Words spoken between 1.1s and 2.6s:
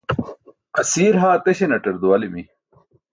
haa teśanaṭar duwalimi